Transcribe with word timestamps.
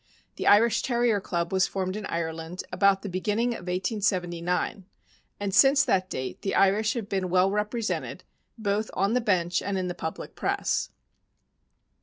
The 0.37 0.47
Irish 0.47 0.81
Terrier 0.81 1.21
Club 1.21 1.53
was 1.53 1.67
formed 1.67 1.95
in 1.95 2.07
Ireland 2.07 2.63
about 2.71 3.03
the 3.03 3.07
beginning 3.07 3.49
of 3.49 3.67
1879, 3.67 4.85
and 5.39 5.53
since 5.53 5.85
that 5.85 6.09
date 6.09 6.41
the 6.41 6.55
Irish 6.55 6.95
have 6.95 7.07
been 7.07 7.29
well 7.29 7.51
represented, 7.51 8.23
both 8.57 8.89
on 8.95 9.13
the 9.13 9.21
bench 9.21 9.61
and 9.61 9.77
in 9.77 9.89
the 9.89 9.93
public 9.93 10.33
press. 10.33 10.89